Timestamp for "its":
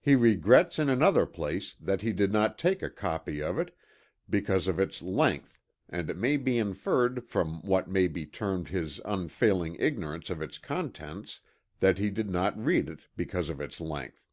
4.80-5.00, 10.42-10.58, 13.60-13.80